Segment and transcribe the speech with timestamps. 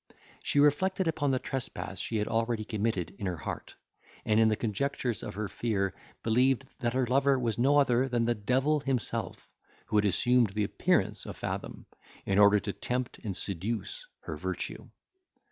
[0.41, 3.75] She reflected upon the trespass she had already committed in her heart,
[4.25, 5.93] and, in the conjectures of her fear,
[6.23, 9.47] believed that her lover was no other than the devil himself,
[9.85, 11.85] who had assumed the appearance of Fathom,
[12.25, 14.89] in order to tempt and seduce her virtue.